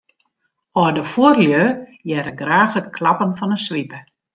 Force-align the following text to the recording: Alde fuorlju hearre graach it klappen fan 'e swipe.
Alde 0.83 1.03
fuorlju 1.13 1.61
hearre 2.07 2.33
graach 2.41 2.77
it 2.79 2.91
klappen 2.97 3.37
fan 3.39 3.55
'e 3.55 3.59
swipe. 3.67 3.99